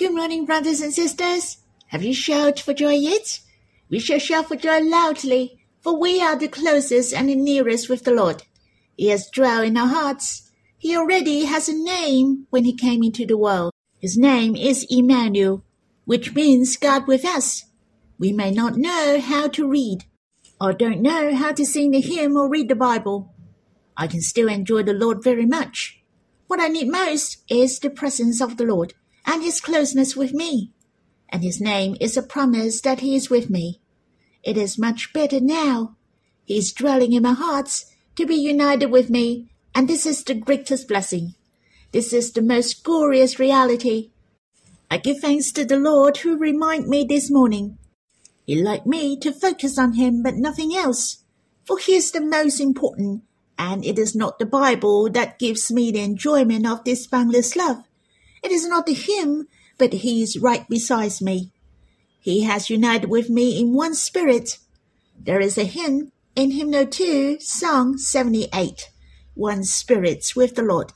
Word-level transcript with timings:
Good 0.00 0.14
morning, 0.14 0.46
brothers 0.46 0.80
and 0.80 0.94
sisters. 0.94 1.58
Have 1.88 2.02
you 2.02 2.14
shouted 2.14 2.58
for 2.58 2.72
joy 2.72 2.94
yet? 2.94 3.40
We 3.90 3.98
shall 3.98 4.18
shout 4.18 4.48
for 4.48 4.56
joy 4.56 4.80
loudly, 4.80 5.62
for 5.82 6.00
we 6.00 6.22
are 6.22 6.36
the 6.36 6.48
closest 6.48 7.12
and 7.12 7.28
the 7.28 7.34
nearest 7.34 7.90
with 7.90 8.04
the 8.04 8.14
Lord. 8.14 8.44
He 8.96 9.08
has 9.08 9.28
dwelt 9.28 9.66
in 9.66 9.76
our 9.76 9.88
hearts. 9.88 10.50
He 10.78 10.96
already 10.96 11.44
has 11.44 11.68
a 11.68 11.74
name 11.74 12.46
when 12.48 12.64
he 12.64 12.74
came 12.74 13.02
into 13.02 13.26
the 13.26 13.36
world. 13.36 13.74
His 13.98 14.16
name 14.16 14.56
is 14.56 14.86
Emmanuel, 14.88 15.64
which 16.06 16.34
means 16.34 16.78
God 16.78 17.06
with 17.06 17.26
us. 17.26 17.66
We 18.18 18.32
may 18.32 18.52
not 18.52 18.78
know 18.78 19.20
how 19.20 19.48
to 19.48 19.68
read, 19.68 20.06
or 20.58 20.72
don't 20.72 21.02
know 21.02 21.34
how 21.34 21.52
to 21.52 21.66
sing 21.66 21.90
the 21.90 22.00
hymn 22.00 22.38
or 22.38 22.48
read 22.48 22.70
the 22.70 22.74
Bible. 22.74 23.34
I 23.98 24.06
can 24.06 24.22
still 24.22 24.48
enjoy 24.48 24.82
the 24.82 24.94
Lord 24.94 25.22
very 25.22 25.44
much. 25.44 26.02
What 26.46 26.58
I 26.58 26.68
need 26.68 26.88
most 26.88 27.44
is 27.50 27.78
the 27.78 27.90
presence 27.90 28.40
of 28.40 28.56
the 28.56 28.64
Lord 28.64 28.94
and 29.26 29.42
his 29.42 29.60
closeness 29.60 30.16
with 30.16 30.32
me. 30.32 30.72
And 31.28 31.42
his 31.42 31.60
name 31.60 31.96
is 32.00 32.16
a 32.16 32.22
promise 32.22 32.80
that 32.80 33.00
he 33.00 33.14
is 33.14 33.30
with 33.30 33.50
me. 33.50 33.80
It 34.42 34.56
is 34.56 34.78
much 34.78 35.12
better 35.12 35.40
now. 35.40 35.96
He 36.44 36.58
is 36.58 36.72
dwelling 36.72 37.12
in 37.12 37.22
my 37.22 37.32
hearts 37.32 37.86
to 38.16 38.26
be 38.26 38.34
united 38.34 38.86
with 38.86 39.10
me, 39.10 39.50
and 39.74 39.88
this 39.88 40.04
is 40.06 40.24
the 40.24 40.34
greatest 40.34 40.88
blessing. 40.88 41.34
This 41.92 42.12
is 42.12 42.32
the 42.32 42.42
most 42.42 42.82
glorious 42.82 43.38
reality. 43.38 44.10
I 44.90 44.98
give 44.98 45.20
thanks 45.20 45.52
to 45.52 45.64
the 45.64 45.78
Lord 45.78 46.18
who 46.18 46.36
remind 46.36 46.88
me 46.88 47.04
this 47.04 47.30
morning. 47.30 47.78
He 48.46 48.60
like 48.60 48.86
me 48.86 49.16
to 49.20 49.32
focus 49.32 49.78
on 49.78 49.92
him 49.92 50.22
but 50.22 50.34
nothing 50.34 50.74
else. 50.74 51.22
For 51.64 51.78
he 51.78 51.94
is 51.94 52.10
the 52.10 52.20
most 52.20 52.58
important, 52.58 53.22
and 53.56 53.84
it 53.84 53.98
is 53.98 54.16
not 54.16 54.40
the 54.40 54.46
Bible 54.46 55.08
that 55.10 55.38
gives 55.38 55.70
me 55.70 55.92
the 55.92 56.00
enjoyment 56.00 56.66
of 56.66 56.82
this 56.82 57.06
boundless 57.06 57.54
love. 57.54 57.84
It 58.42 58.52
is 58.52 58.66
not 58.66 58.86
the 58.86 58.94
hymn, 58.94 59.48
but 59.78 59.92
he 59.92 60.22
is 60.22 60.38
right 60.38 60.68
beside 60.68 61.20
me. 61.20 61.52
He 62.20 62.42
has 62.42 62.70
united 62.70 63.08
with 63.08 63.30
me 63.30 63.60
in 63.60 63.72
one 63.72 63.94
spirit. 63.94 64.58
There 65.18 65.40
is 65.40 65.56
a 65.56 65.64
hymn 65.64 66.12
in 66.36 66.52
Hymnal 66.52 66.86
2, 66.86 67.40
Song 67.40 67.98
78, 67.98 68.90
One 69.34 69.64
Spirit 69.64 70.32
with 70.36 70.54
the 70.54 70.62
Lord. 70.62 70.92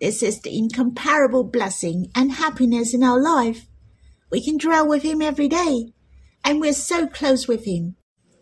This 0.00 0.22
is 0.22 0.40
the 0.40 0.56
incomparable 0.56 1.44
blessing 1.44 2.10
and 2.14 2.32
happiness 2.32 2.94
in 2.94 3.04
our 3.04 3.20
life. 3.20 3.66
We 4.30 4.42
can 4.42 4.56
dwell 4.56 4.88
with 4.88 5.02
Him 5.02 5.20
every 5.20 5.48
day, 5.48 5.92
and 6.44 6.60
we're 6.60 6.72
so 6.72 7.06
close 7.06 7.46
with 7.46 7.64
Him. 7.64 7.96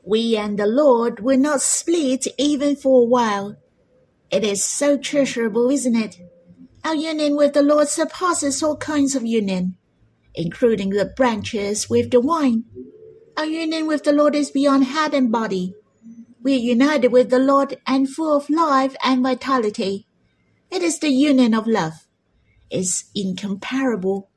We 0.04 0.36
and 0.36 0.58
the 0.58 0.66
Lord 0.66 1.20
will 1.20 1.38
not 1.38 1.60
split 1.60 2.26
even 2.38 2.76
for 2.76 3.02
a 3.02 3.06
while. 3.06 3.56
It 4.30 4.44
is 4.44 4.64
so 4.64 4.96
treasurable, 4.96 5.70
isn't 5.70 5.96
it? 5.96 6.18
Our 6.82 6.94
union 6.94 7.36
with 7.36 7.52
the 7.52 7.62
Lord 7.62 7.88
surpasses 7.88 8.62
all 8.62 8.78
kinds 8.78 9.14
of 9.14 9.26
union, 9.26 9.76
including 10.34 10.90
the 10.90 11.04
branches 11.04 11.90
with 11.90 12.10
the 12.10 12.22
vine. 12.22 12.64
Our 13.36 13.44
union 13.44 13.86
with 13.86 14.04
the 14.04 14.12
Lord 14.12 14.34
is 14.34 14.50
beyond 14.50 14.84
head 14.84 15.12
and 15.12 15.30
body. 15.30 15.74
We 16.42 16.54
are 16.54 16.58
united 16.58 17.12
with 17.12 17.28
the 17.28 17.38
Lord 17.38 17.78
and 17.86 18.08
full 18.08 18.34
of 18.34 18.48
life 18.48 18.96
and 19.04 19.22
vitality. 19.22 20.06
It 20.70 20.82
is 20.82 20.98
the 20.98 21.10
union 21.10 21.52
of 21.52 21.66
love. 21.66 22.06
It's 22.70 23.10
incomparable. 23.14 24.30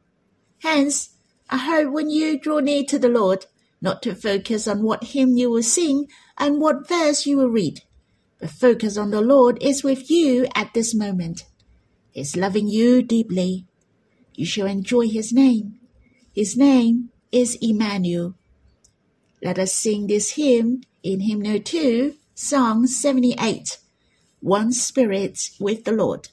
Hence, 0.59 1.15
I 1.49 1.57
hope 1.57 1.93
when 1.93 2.09
you 2.09 2.37
draw 2.37 2.59
near 2.59 2.83
to 2.85 2.99
the 2.99 3.09
Lord, 3.09 3.45
not 3.81 4.01
to 4.03 4.15
focus 4.15 4.67
on 4.67 4.83
what 4.83 5.05
hymn 5.05 5.37
you 5.37 5.49
will 5.49 5.63
sing 5.63 6.07
and 6.37 6.59
what 6.59 6.89
verse 6.89 7.25
you 7.25 7.37
will 7.37 7.49
read, 7.49 7.83
but 8.39 8.49
focus 8.49 8.97
on 8.97 9.11
the 9.11 9.21
Lord 9.21 9.57
is 9.61 9.81
with 9.81 10.09
you 10.09 10.45
at 10.55 10.73
this 10.73 10.93
moment 10.93 11.45
is 12.13 12.35
loving 12.35 12.67
you 12.67 13.01
deeply. 13.01 13.65
You 14.35 14.45
shall 14.45 14.67
enjoy 14.67 15.07
his 15.09 15.31
name. 15.33 15.79
His 16.33 16.57
name 16.57 17.09
is 17.31 17.57
Emmanuel. 17.61 18.35
Let 19.41 19.59
us 19.59 19.73
sing 19.73 20.07
this 20.07 20.31
hymn 20.31 20.83
in 21.03 21.19
Hymnal 21.21 21.59
2, 21.59 22.15
Song 22.33 22.87
78, 22.87 23.77
One 24.39 24.71
Spirit 24.71 25.49
with 25.59 25.83
the 25.83 25.91
Lord. 25.91 26.29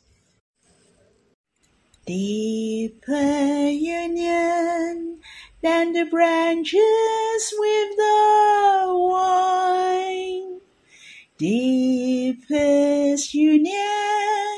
Deeper 2.07 3.69
union 3.69 5.21
than 5.63 5.93
the 5.93 6.07
branches 6.07 7.55
with 7.59 7.97
the 7.97 8.87
wine. 9.11 10.61
Deepest 11.39 13.35
union 13.35 14.50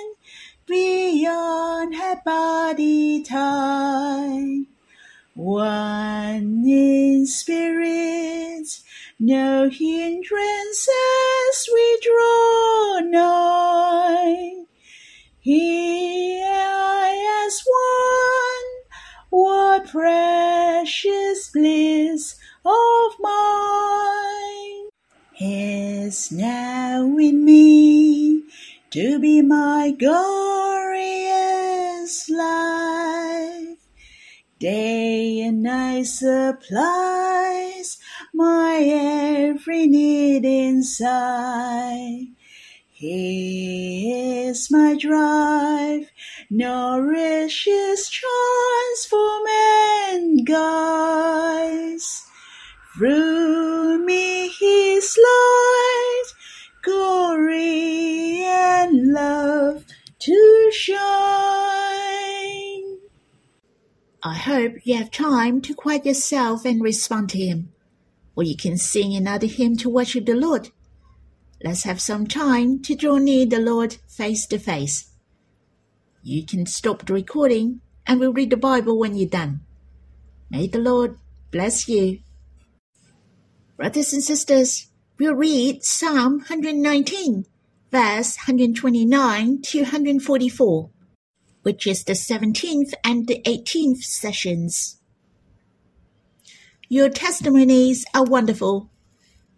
beyond 1.83 1.95
her 1.97 2.23
body 2.25 3.23
time. 3.23 4.67
One 5.35 6.65
in 6.67 7.27
spirit, 7.27 8.69
no 9.19 9.69
hindrances 9.69 10.89
we 11.73 11.99
draw 12.03 13.01
nigh. 13.05 14.65
Here 15.41 16.45
as 17.47 17.65
one, 17.67 18.69
what 19.31 19.89
precious 19.89 21.51
bliss 21.53 22.37
of 22.65 23.13
mine 23.19 24.89
is 25.41 26.31
now 26.31 27.17
in 27.19 27.45
me 27.45 28.43
to 28.91 29.19
be 29.19 29.43
my 29.43 29.91
glorious 29.99 30.72
life. 32.33 33.79
Day 34.59 35.41
and 35.41 35.63
night 35.63 36.07
supplies 36.07 37.99
my 38.33 38.79
every 38.81 39.87
need 39.87 40.45
inside. 40.45 42.29
He 42.91 44.45
is 44.47 44.71
my 44.71 44.97
drive, 44.97 46.09
nourishes, 46.49 48.09
transform 48.09 49.43
and 49.49 50.47
guides. 50.47 52.25
Through 52.97 54.05
me 54.07 54.49
his 54.49 55.19
light, 55.19 56.25
glory 56.83 58.45
and 58.45 59.13
love 59.13 59.85
to 60.21 60.71
shine. 60.73 61.82
I 64.25 64.35
hope 64.35 64.75
you 64.85 64.97
have 64.97 65.11
time 65.11 65.61
to 65.63 65.75
quiet 65.75 66.07
yourself 66.07 66.65
and 66.65 66.81
respond 66.81 67.31
to 67.31 67.39
Him, 67.39 67.73
or 68.37 68.45
you 68.45 68.57
can 68.57 68.77
sing 68.79 69.17
another 69.17 69.49
hymn 69.49 69.77
to 69.79 69.91
worship 69.91 70.27
the 70.27 70.35
Lord. 70.35 70.71
Let's 71.65 71.83
have 71.83 72.01
some 72.01 72.29
time 72.29 72.81
to 72.83 72.95
draw 72.95 73.17
near 73.19 73.47
the 73.47 73.59
Lord 73.59 73.97
face 74.07 74.47
to 74.47 74.61
face. 74.61 75.11
You 76.23 76.47
can 76.47 76.67
stop 76.67 77.05
the 77.05 77.15
recording 77.15 77.81
and 78.07 78.21
we'll 78.21 78.33
read 78.33 78.51
the 78.51 78.57
Bible 78.57 78.97
when 78.97 79.17
you're 79.17 79.29
done. 79.29 79.63
May 80.51 80.69
the 80.69 80.79
Lord 80.79 81.19
bless 81.51 81.89
you. 81.89 82.21
Brothers 83.77 84.13
and 84.13 84.23
sisters, 84.23 84.87
we'll 85.19 85.35
read 85.35 85.83
Psalm 85.83 86.39
119, 86.39 87.47
verse 87.91 88.37
129 88.37 89.63
to 89.63 89.83
144, 89.83 90.91
which 91.63 91.87
is 91.87 92.05
the 92.05 92.13
17th 92.13 92.93
and 93.05 93.27
the 93.27 93.41
18th 93.47 94.03
sessions. 94.03 94.99
Your 96.89 97.09
testimonies 97.09 98.05
are 98.15 98.25
wonderful. 98.25 98.91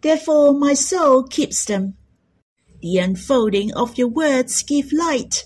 Therefore 0.01 0.53
my 0.53 0.73
soul 0.73 1.23
keeps 1.23 1.65
them. 1.65 1.97
The 2.81 2.97
unfolding 2.99 3.73
of 3.73 3.97
your 3.97 4.07
words 4.07 4.63
give 4.63 4.93
light. 4.93 5.45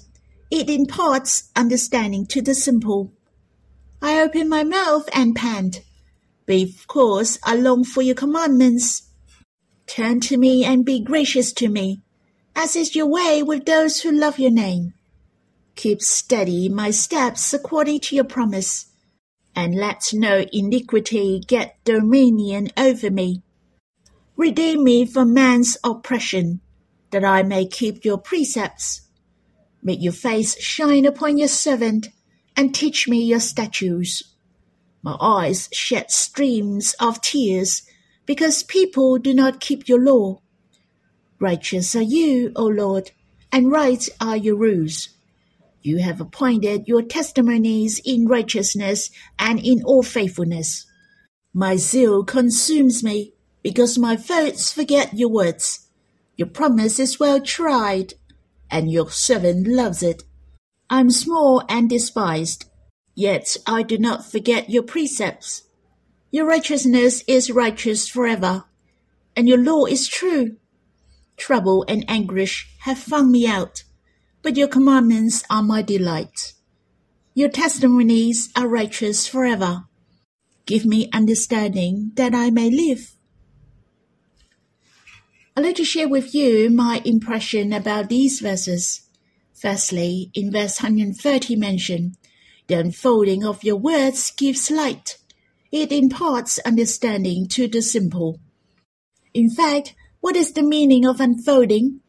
It 0.51 0.69
imparts 0.69 1.49
understanding 1.55 2.25
to 2.27 2.41
the 2.41 2.53
simple. 2.53 3.13
I 4.01 4.21
open 4.21 4.49
my 4.49 4.63
mouth 4.63 5.09
and 5.13 5.35
pant. 5.35 5.81
Because 6.45 7.39
I 7.43 7.55
long 7.55 7.83
for 7.83 8.01
your 8.01 8.15
commandments. 8.15 9.09
Turn 9.87 10.19
to 10.21 10.37
me 10.37 10.63
and 10.63 10.85
be 10.85 10.99
gracious 10.99 11.51
to 11.53 11.69
me, 11.69 12.01
as 12.55 12.75
is 12.75 12.95
your 12.95 13.07
way 13.07 13.41
with 13.41 13.65
those 13.65 14.01
who 14.01 14.11
love 14.11 14.37
your 14.37 14.51
name. 14.51 14.93
Keep 15.79 16.01
steady 16.01 16.67
my 16.67 16.91
steps 16.91 17.53
according 17.53 18.01
to 18.01 18.13
your 18.13 18.25
promise, 18.25 18.87
and 19.55 19.73
let 19.73 20.09
no 20.13 20.45
iniquity 20.51 21.39
get 21.47 21.81
dominion 21.85 22.67
over 22.75 23.09
me. 23.09 23.43
Redeem 24.35 24.83
me 24.83 25.05
from 25.05 25.33
man's 25.33 25.77
oppression, 25.81 26.59
that 27.11 27.23
I 27.23 27.43
may 27.43 27.65
keep 27.65 28.03
your 28.03 28.17
precepts. 28.17 29.03
Make 29.81 30.01
your 30.01 30.11
face 30.11 30.61
shine 30.61 31.05
upon 31.05 31.37
your 31.37 31.47
servant, 31.47 32.09
and 32.57 32.75
teach 32.75 33.07
me 33.07 33.23
your 33.23 33.39
statutes. 33.39 34.21
My 35.01 35.15
eyes 35.21 35.69
shed 35.71 36.11
streams 36.11 36.93
of 36.99 37.21
tears, 37.21 37.83
because 38.25 38.63
people 38.63 39.17
do 39.17 39.33
not 39.33 39.61
keep 39.61 39.87
your 39.87 40.03
law. 40.03 40.41
Righteous 41.39 41.95
are 41.95 42.01
you, 42.01 42.51
O 42.57 42.65
Lord, 42.65 43.11
and 43.49 43.71
right 43.71 44.05
are 44.19 44.35
your 44.35 44.57
rules. 44.57 45.15
You 45.81 45.99
have 45.99 46.19
appointed 46.19 46.87
your 46.87 47.01
testimonies 47.01 48.01
in 48.03 48.27
righteousness 48.27 49.09
and 49.37 49.59
in 49.59 49.83
all 49.83 50.03
faithfulness. 50.03 50.85
My 51.53 51.77
zeal 51.77 52.23
consumes 52.23 53.03
me 53.03 53.33
because 53.63 53.97
my 53.97 54.17
foes 54.17 54.71
forget 54.71 55.13
your 55.13 55.29
words. 55.29 55.87
Your 56.35 56.47
promise 56.47 56.99
is 56.99 57.19
well 57.19 57.41
tried, 57.41 58.13
and 58.69 58.91
your 58.91 59.09
servant 59.09 59.67
loves 59.67 60.03
it. 60.03 60.23
I 60.89 60.99
am 60.99 61.11
small 61.11 61.63
and 61.67 61.89
despised, 61.89 62.65
yet 63.15 63.57
I 63.65 63.83
do 63.83 63.97
not 63.97 64.29
forget 64.29 64.69
your 64.69 64.83
precepts. 64.83 65.63
Your 66.31 66.45
righteousness 66.45 67.23
is 67.27 67.51
righteous 67.51 68.07
forever, 68.07 68.65
and 69.35 69.47
your 69.47 69.57
law 69.57 69.85
is 69.85 70.07
true. 70.07 70.57
Trouble 71.37 71.85
and 71.87 72.05
anguish 72.07 72.69
have 72.81 72.99
found 72.99 73.31
me 73.31 73.47
out, 73.47 73.83
but 74.41 74.57
your 74.57 74.67
commandments 74.67 75.43
are 75.49 75.63
my 75.63 75.81
delight. 75.81 76.53
Your 77.33 77.49
testimonies 77.49 78.49
are 78.55 78.67
righteous 78.67 79.27
forever. 79.27 79.85
Give 80.65 80.85
me 80.85 81.09
understanding 81.13 82.11
that 82.15 82.35
I 82.35 82.49
may 82.49 82.69
live. 82.69 83.15
I'd 85.55 85.63
like 85.63 85.75
to 85.75 85.83
share 85.83 86.07
with 86.07 86.33
you 86.33 86.69
my 86.69 87.01
impression 87.03 87.73
about 87.73 88.09
these 88.09 88.39
verses. 88.39 89.01
Firstly, 89.53 90.31
in 90.33 90.51
verse 90.51 90.81
130 90.81 91.55
mentioned, 91.55 92.15
the 92.67 92.75
unfolding 92.75 93.43
of 93.43 93.63
your 93.63 93.75
words 93.75 94.31
gives 94.31 94.71
light. 94.71 95.17
It 95.71 95.91
imparts 95.91 96.59
understanding 96.59 97.47
to 97.49 97.67
the 97.67 97.81
simple. 97.81 98.39
In 99.33 99.49
fact, 99.49 99.95
what 100.21 100.35
is 100.35 100.53
the 100.53 100.63
meaning 100.63 101.05
of 101.05 101.19
unfolding? 101.19 102.01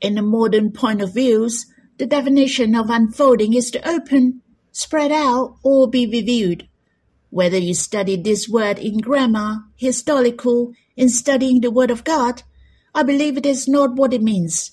In 0.00 0.18
a 0.18 0.22
modern 0.22 0.72
point 0.72 1.00
of 1.00 1.14
views, 1.14 1.66
the 1.98 2.06
definition 2.06 2.74
of 2.74 2.90
unfolding 2.90 3.54
is 3.54 3.70
to 3.70 3.88
open, 3.88 4.42
spread 4.72 5.10
out, 5.10 5.56
or 5.62 5.88
be 5.88 6.06
reviewed. 6.06 6.68
Whether 7.30 7.58
you 7.58 7.74
study 7.74 8.16
this 8.16 8.48
word 8.48 8.78
in 8.78 8.98
grammar, 8.98 9.64
historical, 9.76 10.72
in 10.96 11.08
studying 11.08 11.60
the 11.60 11.70
Word 11.70 11.90
of 11.90 12.04
God, 12.04 12.42
I 12.94 13.02
believe 13.02 13.36
it 13.36 13.46
is 13.46 13.68
not 13.68 13.96
what 13.96 14.12
it 14.12 14.22
means. 14.22 14.72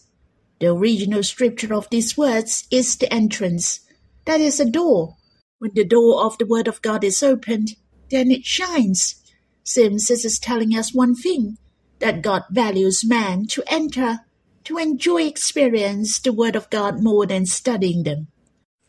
The 0.60 0.68
original 0.68 1.24
scripture 1.24 1.74
of 1.74 1.90
these 1.90 2.18
words 2.18 2.66
is 2.72 2.96
the 2.96 3.14
entrance. 3.14 3.82
That 4.26 4.40
is 4.40 4.60
a 4.60 4.70
door. 4.70 5.18
When 5.60 5.72
the 5.74 5.84
door 5.84 6.24
of 6.24 6.38
the 6.38 6.46
Word 6.46 6.68
of 6.68 6.82
God 6.82 7.04
is 7.04 7.24
opened, 7.24 7.76
then 8.10 8.32
it 8.32 8.46
shines. 8.46 9.16
Since 9.64 10.08
this 10.08 10.26
is 10.26 10.40
telling 10.40 10.76
us 10.76 10.94
one 10.94 11.16
thing 11.16 11.58
that 12.00 12.22
God 12.22 12.44
values 12.52 13.06
man 13.06 13.46
to 13.48 13.64
enter, 13.68 14.20
to 14.66 14.78
enjoy 14.78 15.24
experience 15.24 16.20
the 16.20 16.34
Word 16.34 16.56
of 16.56 16.70
God 16.70 17.02
more 17.02 17.26
than 17.26 17.46
studying 17.46 18.04
them. 18.04 18.28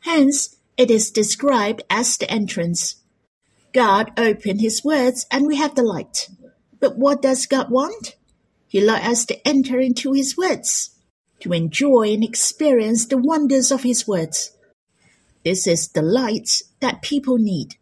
Hence, 0.01 0.57
it 0.77 0.91
is 0.91 1.11
described 1.11 1.83
as 1.89 2.17
the 2.17 2.31
entrance. 2.31 2.97
God 3.73 4.13
opened 4.17 4.61
His 4.61 4.85
words 4.85 5.27
and 5.31 5.47
we 5.47 5.57
have 5.57 5.75
the 5.75 5.83
light. 5.83 6.29
But 6.81 6.99
what 6.99 7.23
does 7.23 7.47
God 7.47 7.71
want? 7.71 8.17
He 8.69 8.81
likes 8.81 9.07
us 9.07 9.25
to 9.27 9.49
enter 9.49 9.81
into 9.81 10.13
His 10.13 10.37
words, 10.37 10.91
to 11.41 11.53
enjoy 11.53 12.13
and 12.13 12.25
experience 12.25 13.07
the 13.07 13.19
wonders 13.19 13.71
of 13.71 13.83
His 13.83 14.07
words. 14.07 14.53
This 15.45 15.67
is 15.67 15.89
the 15.89 16.03
light 16.03 16.63
that 16.81 17.03
people 17.03 17.39
need 17.39 17.77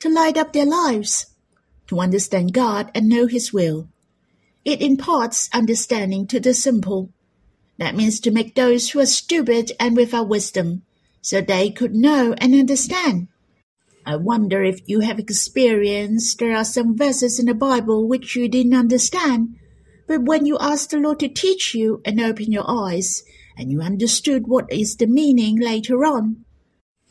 to 0.00 0.08
light 0.08 0.36
up 0.36 0.52
their 0.52 0.66
lives, 0.66 1.26
to 1.86 2.00
understand 2.00 2.52
God 2.52 2.90
and 2.94 3.08
know 3.08 3.26
His 3.26 3.52
will. 3.52 3.88
It 4.64 4.80
imparts 4.80 5.48
understanding 5.52 6.26
to 6.28 6.40
the 6.40 6.54
simple. 6.54 7.12
That 7.80 7.96
means 7.96 8.20
to 8.20 8.30
make 8.30 8.54
those 8.54 8.90
who 8.90 9.00
are 9.00 9.06
stupid 9.06 9.72
and 9.80 9.96
without 9.96 10.28
wisdom, 10.28 10.82
so 11.22 11.40
they 11.40 11.70
could 11.70 11.94
know 11.94 12.34
and 12.36 12.54
understand. 12.54 13.28
I 14.04 14.16
wonder 14.16 14.62
if 14.62 14.82
you 14.86 15.00
have 15.00 15.18
experienced 15.18 16.38
there 16.38 16.54
are 16.54 16.64
some 16.64 16.94
verses 16.94 17.40
in 17.40 17.46
the 17.46 17.54
Bible 17.54 18.06
which 18.06 18.36
you 18.36 18.48
didn't 18.48 18.74
understand, 18.74 19.56
but 20.06 20.24
when 20.24 20.44
you 20.44 20.58
asked 20.60 20.90
the 20.90 20.98
Lord 20.98 21.20
to 21.20 21.28
teach 21.28 21.74
you 21.74 22.02
and 22.04 22.20
open 22.20 22.52
your 22.52 22.68
eyes, 22.68 23.22
and 23.56 23.70
you 23.70 23.80
understood 23.80 24.46
what 24.46 24.70
is 24.70 24.96
the 24.96 25.06
meaning 25.06 25.58
later 25.58 26.04
on. 26.04 26.44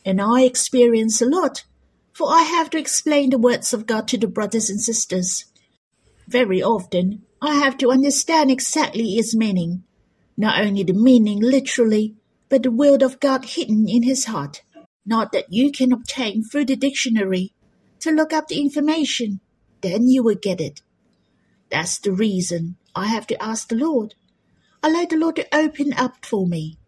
And 0.04 0.20
I 0.20 0.42
experience 0.42 1.20
a 1.20 1.26
lot, 1.26 1.64
for 2.12 2.30
I 2.30 2.42
have 2.42 2.70
to 2.70 2.78
explain 2.78 3.30
the 3.30 3.38
words 3.38 3.72
of 3.72 3.86
God 3.86 4.06
to 4.06 4.18
the 4.18 4.28
brothers 4.28 4.70
and 4.70 4.80
sisters. 4.80 5.46
Very 6.28 6.62
often, 6.62 7.22
I 7.42 7.56
have 7.56 7.76
to 7.78 7.90
understand 7.90 8.52
exactly 8.52 9.14
its 9.16 9.34
meaning, 9.34 9.82
not 10.36 10.60
only 10.60 10.82
the 10.82 10.92
meaning 10.92 11.40
literally, 11.40 12.16
but 12.48 12.62
the 12.62 12.70
word 12.70 13.02
of 13.02 13.20
God 13.20 13.44
hidden 13.44 13.88
in 13.88 14.02
his 14.02 14.26
heart 14.26 14.62
not 15.10 15.32
that 15.32 15.52
you 15.52 15.72
can 15.72 15.92
obtain 15.92 16.42
through 16.44 16.66
the 16.66 16.76
dictionary, 16.76 17.52
to 18.00 18.10
look 18.10 18.32
up 18.32 18.48
the 18.48 18.60
information. 18.60 19.40
Then 19.80 20.08
you 20.08 20.22
will 20.22 20.36
get 20.36 20.60
it. 20.60 20.82
That's 21.70 21.98
the 21.98 22.12
reason 22.12 22.76
I 22.94 23.06
have 23.06 23.26
to 23.28 23.42
ask 23.42 23.68
the 23.68 23.76
Lord. 23.76 24.14
I 24.82 24.88
like 24.88 25.10
the 25.10 25.16
Lord 25.16 25.36
to 25.36 25.54
open 25.54 25.92
up 25.94 26.24
for 26.24 26.46
me. 26.46 26.78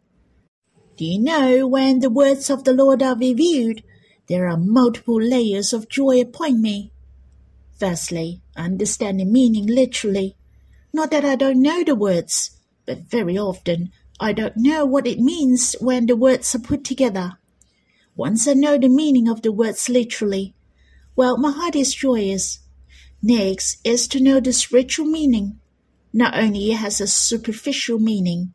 Do 0.97 1.05
you 1.05 1.19
know 1.19 1.67
when 1.67 2.01
the 2.01 2.11
words 2.11 2.49
of 2.51 2.65
the 2.65 2.73
Lord 2.73 3.03
are 3.03 3.17
reviewed, 3.17 3.83
there 4.29 4.49
are 4.49 4.57
multiple 4.57 5.21
layers 5.21 5.73
of 5.73 5.89
joy 5.89 6.21
upon 6.21 6.63
me? 6.63 6.93
Firstly, 7.79 8.43
I 8.57 8.65
understand 8.65 9.21
the 9.21 9.25
meaning 9.25 9.67
literally. 9.67 10.37
Not 10.93 11.11
that 11.11 11.25
I 11.25 11.37
don't 11.37 11.63
know 11.63 11.83
the 11.83 11.95
words, 11.95 12.57
but 12.93 13.09
very 13.09 13.39
often 13.39 13.91
I 14.21 14.35
don't 14.35 14.57
know 14.57 14.85
what 14.85 15.07
it 15.07 15.19
means 15.19 15.75
when 15.81 16.05
the 16.05 16.15
words 16.15 16.55
are 16.55 16.59
put 16.59 16.85
together. 16.85 17.39
Once 18.15 18.47
I 18.47 18.53
know 18.53 18.77
the 18.77 18.91
meaning 18.91 19.29
of 19.29 19.41
the 19.41 19.51
words 19.51 19.89
literally, 19.89 20.55
well, 21.17 21.39
my 21.39 21.51
heart 21.51 21.75
is 21.75 21.95
joyous. 21.95 22.59
Next 23.23 23.79
is 23.83 24.07
to 24.09 24.21
know 24.21 24.41
the 24.41 24.53
spiritual 24.53 25.07
meaning. 25.07 25.59
Not 26.13 26.37
only 26.37 26.71
it 26.71 26.77
has 26.77 27.01
a 27.01 27.07
superficial 27.07 27.99
meaning, 27.99 28.53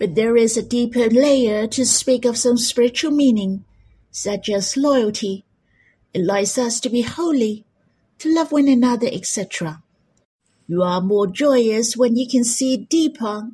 but 0.00 0.16
there 0.16 0.36
is 0.36 0.56
a 0.56 0.62
deeper 0.62 1.08
layer 1.08 1.68
to 1.68 1.86
speak 1.86 2.24
of 2.24 2.36
some 2.36 2.56
spiritual 2.56 3.12
meaning, 3.12 3.64
such 4.10 4.48
as 4.48 4.76
loyalty. 4.76 5.44
It 6.12 6.24
likes 6.24 6.58
us 6.58 6.80
to 6.80 6.90
be 6.90 7.02
holy, 7.02 7.64
to 8.18 8.34
love 8.34 8.50
one 8.50 8.66
another, 8.66 9.08
etc. 9.12 9.84
You 10.66 10.82
are 10.82 11.00
more 11.00 11.28
joyous 11.28 11.96
when 11.96 12.16
you 12.16 12.26
can 12.28 12.42
see 12.42 12.76
deeper. 12.76 13.52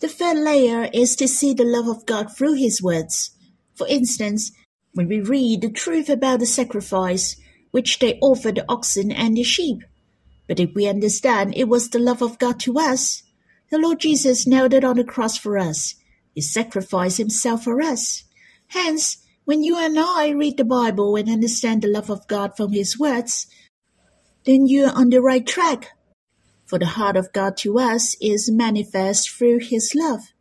The 0.00 0.08
third 0.08 0.38
layer 0.38 0.90
is 0.92 1.16
to 1.16 1.28
see 1.28 1.54
the 1.54 1.64
love 1.64 1.88
of 1.88 2.06
God 2.06 2.36
through 2.36 2.54
His 2.54 2.82
words. 2.82 3.30
For 3.74 3.86
instance, 3.88 4.52
when 4.92 5.08
we 5.08 5.20
read 5.20 5.60
the 5.60 5.70
truth 5.70 6.08
about 6.08 6.40
the 6.40 6.46
sacrifice 6.46 7.36
which 7.70 7.98
they 7.98 8.18
offered 8.20 8.54
the 8.54 8.64
oxen 8.68 9.10
and 9.10 9.36
the 9.36 9.42
sheep. 9.42 9.78
But 10.46 10.60
if 10.60 10.70
we 10.74 10.86
understand 10.86 11.54
it 11.56 11.68
was 11.68 11.90
the 11.90 11.98
love 11.98 12.22
of 12.22 12.38
God 12.38 12.60
to 12.60 12.78
us, 12.78 13.22
the 13.70 13.78
Lord 13.78 13.98
Jesus 13.98 14.46
nailed 14.46 14.74
it 14.74 14.84
on 14.84 14.96
the 14.96 15.04
cross 15.04 15.36
for 15.36 15.58
us. 15.58 15.96
He 16.34 16.40
sacrificed 16.40 17.18
himself 17.18 17.64
for 17.64 17.80
us. 17.80 18.22
Hence, 18.68 19.16
when 19.44 19.64
you 19.64 19.76
and 19.76 19.98
I 19.98 20.30
read 20.30 20.56
the 20.56 20.64
Bible 20.64 21.16
and 21.16 21.28
understand 21.28 21.82
the 21.82 21.88
love 21.88 22.10
of 22.10 22.28
God 22.28 22.56
from 22.56 22.72
his 22.72 22.98
words, 22.98 23.46
then 24.44 24.66
you 24.66 24.86
are 24.86 24.94
on 24.94 25.10
the 25.10 25.20
right 25.20 25.46
track. 25.46 25.90
For 26.64 26.78
the 26.78 26.86
heart 26.86 27.16
of 27.16 27.32
God 27.32 27.56
to 27.58 27.78
us 27.78 28.16
is 28.20 28.50
manifest 28.50 29.30
through 29.30 29.58
his 29.58 29.92
love. 29.94 30.32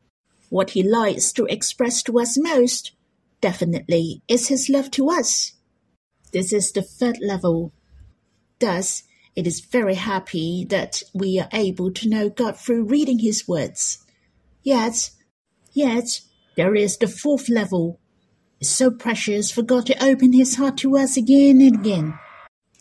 What 0.49 0.71
he 0.71 0.83
likes 0.83 1.33
to 1.33 1.45
express 1.45 2.01
to 2.03 2.19
us 2.19 2.37
most 2.37 2.91
definitely 3.41 4.21
is 4.27 4.47
his 4.47 4.69
love 4.69 4.89
to 4.91 5.09
us. 5.09 5.53
This 6.31 6.53
is 6.53 6.71
the 6.71 6.81
third 6.81 7.19
level. 7.21 7.73
Thus, 8.59 9.03
it 9.35 9.45
is 9.47 9.59
very 9.59 9.95
happy 9.95 10.65
that 10.69 11.03
we 11.13 11.39
are 11.39 11.49
able 11.51 11.91
to 11.91 12.09
know 12.09 12.29
God 12.29 12.57
through 12.57 12.85
reading 12.85 13.19
his 13.19 13.47
words. 13.47 13.97
Yet, 14.61 15.09
yet, 15.73 16.21
there 16.55 16.75
is 16.75 16.97
the 16.97 17.07
fourth 17.07 17.49
level. 17.49 17.99
It's 18.61 18.69
so 18.69 18.91
precious 18.91 19.51
for 19.51 19.61
God 19.61 19.87
to 19.87 20.03
open 20.03 20.33
his 20.33 20.55
heart 20.55 20.77
to 20.77 20.97
us 20.97 21.17
again 21.17 21.59
and 21.61 21.75
again. 21.75 22.17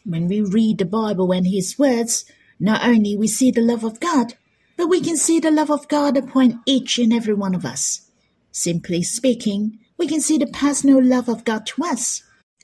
When 0.04 0.28
we 0.28 0.42
read 0.42 0.78
the 0.78 0.84
Bible 0.84 1.32
and 1.32 1.46
his 1.46 1.78
words, 1.78 2.25
not 2.62 2.85
only 2.85 3.16
we 3.16 3.26
see 3.26 3.50
the 3.50 3.61
love 3.61 3.83
of 3.83 3.99
God, 3.99 4.35
but 4.76 4.87
we 4.87 5.00
can 5.00 5.16
see 5.16 5.40
the 5.40 5.50
love 5.50 5.69
of 5.69 5.88
God 5.88 6.16
upon 6.16 6.62
each 6.64 6.97
and 6.97 7.12
every 7.12 7.35
one 7.35 7.57
of 7.57 7.64
us. 7.64 8.09
Simply 8.52 9.02
speaking, 9.02 9.81
we 9.99 10.07
can 10.07 10.21
see 10.21 10.38
the 10.38 10.47
personal 10.47 11.02
love 11.02 11.28
of 11.28 11.45
God 11.45 11.66
to 11.66 11.83
us. 11.83 12.23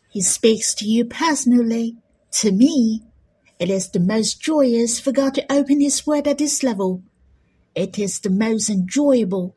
He 0.09 0.21
speaks 0.21 0.73
to 0.77 0.85
you 0.85 1.05
personally. 1.05 1.97
To 2.43 2.53
me, 2.53 3.03
it 3.59 3.71
is 3.71 3.91
the 3.91 3.99
most 3.99 4.41
joyous 4.41 5.01
for 5.01 5.11
God 5.11 5.35
to 5.35 5.53
open 5.53 5.81
His 5.81 6.07
Word 6.07 6.29
at 6.29 6.39
this 6.39 6.63
level. 6.63 7.03
It 7.75 7.99
is 7.99 8.21
the 8.21 8.31
most 8.31 8.71
enjoyable, 8.71 9.57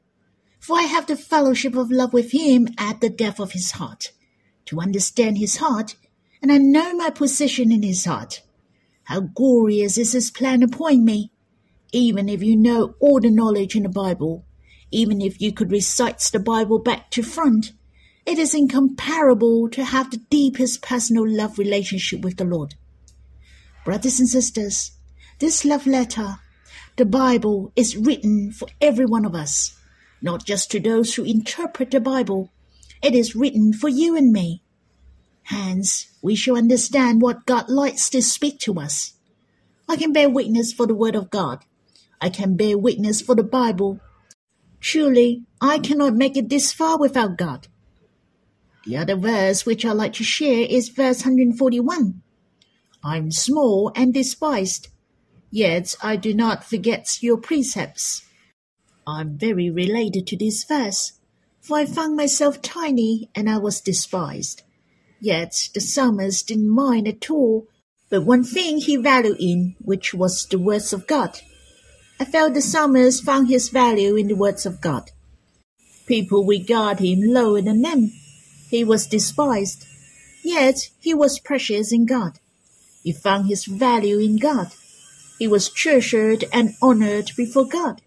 for 0.60 0.76
I 0.80 0.84
have 0.84 1.06
the 1.06 1.16
fellowship 1.16 1.76
of 1.76 1.92
love 1.92 2.14
with 2.14 2.32
Him 2.32 2.68
at 2.80 3.00
the 3.00 3.10
depth 3.12 3.40
of 3.40 3.52
His 3.52 3.74
heart, 3.74 4.12
to 4.66 4.82
understand 4.82 5.38
His 5.38 5.58
heart, 5.58 5.96
and 6.42 6.52
I 6.52 6.58
know 6.58 6.96
my 6.96 7.12
position 7.12 7.72
in 7.72 7.84
His 7.84 8.06
heart. 8.06 8.42
How 9.12 9.20
glorious 9.20 9.98
is 9.98 10.14
this 10.14 10.32
plan 10.32 10.64
upon 10.64 11.04
me! 11.04 11.34
Even 11.92 12.30
if 12.30 12.42
you 12.42 12.56
know 12.56 12.96
all 13.02 13.20
the 13.20 13.30
knowledge 13.30 13.76
in 13.76 13.84
the 13.84 13.90
Bible, 13.90 14.46
even 14.90 15.20
if 15.20 15.42
you 15.42 15.52
could 15.52 15.70
recite 15.70 16.20
the 16.32 16.40
Bible 16.40 16.80
back 16.80 17.12
to 17.12 17.22
front, 17.22 17.74
It 18.26 18.40
is 18.40 18.56
incomparable 18.56 19.68
to 19.72 19.84
have 19.84 20.12
the 20.12 20.24
deepest 20.30 20.82
personal 20.82 21.28
love 21.28 21.60
relationship 21.60 22.22
with 22.22 22.38
the 22.38 22.46
Lord. 22.46 22.76
Brothers 23.84 24.18
and 24.22 24.30
sisters, 24.30 24.92
this 25.40 25.66
love 25.66 25.86
letter, 25.86 26.38
the 26.96 27.06
Bible, 27.06 27.74
is 27.76 27.98
written 27.98 28.54
for 28.54 28.70
every 28.80 29.06
one 29.06 29.26
of 29.26 29.36
us, 29.36 29.78
not 30.22 30.46
just 30.46 30.72
to 30.72 30.80
those 30.80 31.16
who 31.16 31.26
interpret 31.26 31.92
the 31.92 32.00
Bible. 32.00 32.50
It 33.04 33.14
is 33.14 33.36
written 33.36 33.74
for 33.74 33.90
you 33.90 34.16
and 34.16 34.32
me. 34.32 34.64
Hence, 35.52 36.08
we 36.22 36.34
shall 36.34 36.56
understand 36.56 37.22
what 37.22 37.46
God 37.46 37.68
likes 37.68 38.10
to 38.12 38.22
speak 38.22 38.58
to 38.60 38.80
us. 38.80 39.16
I 39.86 39.98
can 39.98 40.14
bear 40.14 40.30
witness 40.30 40.72
for 40.72 40.88
the 40.88 40.96
Word 40.96 41.14
of 41.14 41.30
God. 41.30 41.66
I 42.22 42.30
can 42.30 42.56
bear 42.56 42.78
witness 42.78 43.20
for 43.20 43.36
the 43.36 43.44
Bible. 43.44 44.00
Truly, 44.80 45.44
I 45.60 45.80
cannot 45.80 46.16
make 46.16 46.38
it 46.38 46.48
this 46.48 46.72
far 46.72 46.98
without 46.98 47.38
God. 47.38 47.68
The 48.86 48.96
other 48.96 49.18
verse 49.18 49.66
which 49.66 49.84
I 49.84 49.92
like 49.92 50.14
to 50.14 50.24
share 50.24 50.66
is 50.70 50.88
verse 50.88 51.26
141. 51.26 52.22
I'm 53.04 53.30
small 53.30 53.92
and 53.94 54.14
despised, 54.14 54.88
yet 55.50 55.98
I 56.02 56.16
do 56.16 56.34
not 56.34 56.64
forget 56.64 57.22
your 57.22 57.36
precepts. 57.36 58.24
I'm 59.06 59.38
very 59.38 59.70
related 59.70 60.28
to 60.28 60.38
this 60.38 60.64
verse, 60.64 61.20
for 61.60 61.78
I 61.78 61.86
found 61.86 62.16
myself 62.16 62.62
tiny 62.62 63.30
and 63.36 63.50
I 63.50 63.58
was 63.58 63.82
despised. 63.82 64.64
Yet 65.24 65.70
the 65.76 65.80
psalmist 65.80 66.48
didn't 66.48 66.70
mind 66.70 67.08
at 67.08 67.30
all, 67.30 67.68
but 68.10 68.26
one 68.26 68.44
thing 68.44 68.80
he 68.80 68.98
valued 68.98 69.38
in, 69.40 69.76
which 69.80 70.16
was 70.16 70.48
the 70.48 70.58
words 70.58 70.94
of 70.94 71.06
God. 71.06 71.40
I 72.20 72.26
felt 72.26 72.56
the 72.56 72.62
psalmist 72.62 73.24
found 73.24 73.48
his 73.48 73.70
value 73.70 74.16
in 74.16 74.28
the 74.28 74.36
words 74.36 74.66
of 74.66 74.82
God. 74.82 75.12
People 76.08 76.46
regard 76.48 77.00
him 77.00 77.22
lower 77.22 77.62
than 77.62 77.84
them. 77.84 78.12
He 78.70 78.84
was 78.84 79.06
despised, 79.06 79.86
yet 80.44 80.90
he 81.00 81.14
was 81.14 81.40
precious 81.40 81.92
in 81.94 82.08
God. 82.08 82.40
He 83.04 83.12
found 83.12 83.48
his 83.48 83.66
value 83.66 84.18
in 84.18 84.38
God. 84.38 84.72
He 85.38 85.48
was 85.48 85.70
treasured 85.70 86.46
and 86.52 86.74
honored 86.82 87.32
before 87.38 87.68
God. 87.68 88.02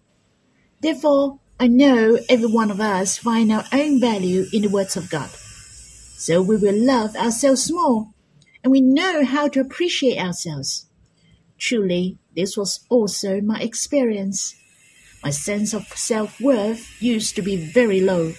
Therefore, 0.81 1.39
I 1.59 1.67
know 1.67 2.19
every 2.27 2.51
one 2.51 2.71
of 2.71 2.81
us 2.81 3.17
find 3.17 3.53
our 3.53 3.63
own 3.71 4.01
value 4.01 4.47
in 4.51 4.63
the 4.63 4.69
words 4.69 4.97
of 4.97 5.09
God. 5.09 5.29
So 6.17 6.41
we 6.41 6.55
will 6.55 6.75
love 6.75 7.15
ourselves 7.15 7.69
more, 7.69 8.07
and 8.63 8.71
we 8.71 8.81
know 8.81 9.25
how 9.25 9.49
to 9.49 9.59
appreciate 9.59 10.17
ourselves. 10.17 10.87
Truly, 11.57 12.17
this 12.35 12.55
was 12.55 12.85
also 12.89 13.41
my 13.41 13.59
experience. 13.59 14.55
My 15.21 15.29
sense 15.29 15.73
of 15.73 15.87
self 15.89 16.39
worth 16.39 17.01
used 17.01 17.35
to 17.35 17.41
be 17.41 17.57
very 17.57 17.99
low, 17.99 18.33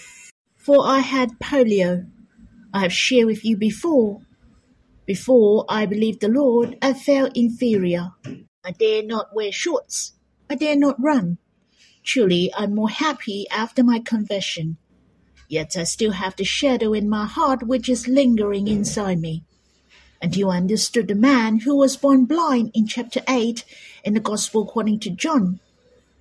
for 0.56 0.87
I 0.87 1.00
had 1.00 1.38
polio. 1.38 2.11
I 2.73 2.80
have 2.80 2.92
shared 2.92 3.26
with 3.26 3.45
you 3.45 3.56
before. 3.56 4.23
Before 5.04 5.64
I 5.68 5.85
believed 5.87 6.23
the 6.23 6.28
Lord, 6.28 6.76
I 6.80 6.95
felt 6.95 7.37
inferior. 7.37 8.12
I 8.64 8.73
dare 8.73 9.02
not 9.04 9.35
wear 9.35 9.52
shorts. 9.52 10.14
I 10.49 10.54
dare 10.54 10.76
not 10.76 10.97
run. 10.99 11.38
Truly, 12.02 12.50
I'm 12.56 12.75
more 12.75 12.90
happy 12.90 13.47
after 13.50 13.85
my 13.85 13.99
conversion. 13.99 14.78
Yet 15.49 15.76
I 15.76 15.85
still 15.85 16.12
have 16.12 16.37
the 16.37 16.45
shadow 16.45 16.93
in 16.93 17.09
my 17.09 17.26
heart 17.26 17.62
which 17.62 17.88
is 17.88 18.09
lingering 18.09 18.69
inside 18.69 19.21
me. 19.21 19.45
And 20.21 20.35
you 20.37 20.50
understood 20.50 21.09
the 21.09 21.15
man 21.15 21.61
who 21.61 21.76
was 21.76 21.97
born 21.97 22.25
blind 22.25 22.71
in 22.75 22.87
chapter 22.87 23.21
8 23.29 23.65
in 24.05 24.15
the 24.15 24.21
Gospel 24.21 24.62
according 24.62 25.00
to 25.00 25.11
John. 25.11 25.61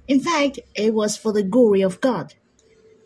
In 0.07 0.19
fact, 0.19 0.59
it 0.75 0.93
was 0.93 1.17
for 1.17 1.33
the 1.33 1.43
glory 1.43 1.81
of 1.81 2.01
God. 2.01 2.35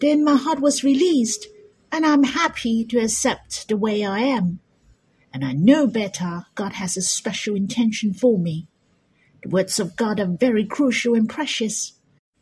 Then 0.01 0.23
my 0.23 0.35
heart 0.35 0.59
was 0.59 0.83
released, 0.83 1.47
and 1.91 2.05
I'm 2.05 2.23
happy 2.23 2.83
to 2.85 2.99
accept 2.99 3.67
the 3.67 3.77
way 3.77 4.03
I 4.03 4.19
am. 4.19 4.59
And 5.33 5.45
I 5.45 5.53
know 5.53 5.87
better 5.87 6.45
God 6.55 6.73
has 6.73 6.97
a 6.97 7.01
special 7.01 7.55
intention 7.55 8.13
for 8.13 8.37
me. 8.37 8.67
The 9.43 9.49
words 9.49 9.79
of 9.79 9.95
God 9.95 10.19
are 10.19 10.25
very 10.25 10.65
crucial 10.65 11.13
and 11.13 11.29
precious. 11.29 11.93